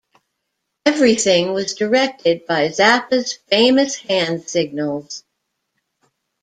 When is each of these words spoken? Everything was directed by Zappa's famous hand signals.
Everything 0.83 1.53
was 1.53 1.75
directed 1.75 2.47
by 2.47 2.69
Zappa's 2.69 3.33
famous 3.33 3.95
hand 3.97 4.49
signals. 4.49 5.23